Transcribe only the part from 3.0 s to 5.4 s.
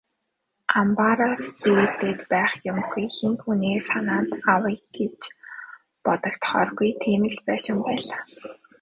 хэн хүний санаанд авъя гэж